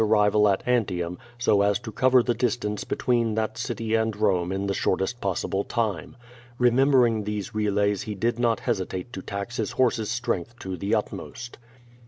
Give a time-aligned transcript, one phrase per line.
[0.03, 4.65] arrival at Antium, so as to cover the distance between that city and Rome in
[4.65, 6.15] the shortest possible time.
[6.59, 11.59] Rememberinir these relaj's he did not hesitate to tax his horse's strength to the utmost.